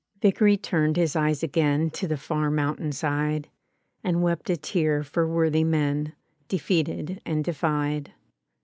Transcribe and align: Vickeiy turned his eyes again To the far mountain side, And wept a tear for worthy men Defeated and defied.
Vickeiy 0.19 0.59
turned 0.59 0.97
his 0.97 1.15
eyes 1.15 1.43
again 1.43 1.91
To 1.91 2.07
the 2.07 2.17
far 2.17 2.49
mountain 2.49 2.91
side, 2.91 3.49
And 4.03 4.23
wept 4.23 4.49
a 4.49 4.57
tear 4.57 5.03
for 5.03 5.27
worthy 5.27 5.63
men 5.63 6.13
Defeated 6.47 7.21
and 7.23 7.43
defied. 7.43 8.11